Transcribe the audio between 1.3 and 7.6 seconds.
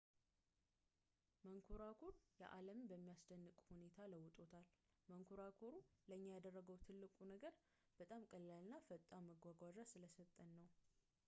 መንኰራኩር ዓለምን በሚያስደንቅ ሁኔታ ለውጦታል መንኮራኩሩ ለእኛ ያደረገው ትልቁ ነገር